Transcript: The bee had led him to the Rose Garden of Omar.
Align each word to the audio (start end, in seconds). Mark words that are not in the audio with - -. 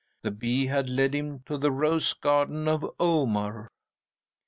The 0.23 0.31
bee 0.31 0.65
had 0.65 0.89
led 0.89 1.13
him 1.13 1.41
to 1.45 1.59
the 1.59 1.69
Rose 1.69 2.15
Garden 2.15 2.67
of 2.67 2.83
Omar. 2.99 3.69